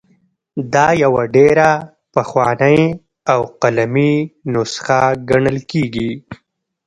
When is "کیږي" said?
5.71-6.11